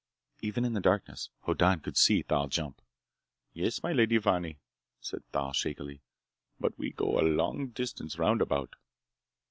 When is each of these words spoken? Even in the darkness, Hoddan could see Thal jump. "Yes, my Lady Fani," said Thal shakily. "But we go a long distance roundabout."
Even 0.41 0.65
in 0.65 0.73
the 0.73 0.79
darkness, 0.79 1.29
Hoddan 1.41 1.81
could 1.81 1.95
see 1.95 2.23
Thal 2.23 2.47
jump. 2.47 2.81
"Yes, 3.53 3.83
my 3.83 3.93
Lady 3.93 4.17
Fani," 4.17 4.57
said 4.99 5.21
Thal 5.31 5.53
shakily. 5.53 6.01
"But 6.59 6.75
we 6.75 6.89
go 6.89 7.19
a 7.19 7.21
long 7.21 7.67
distance 7.67 8.17
roundabout." 8.17 8.75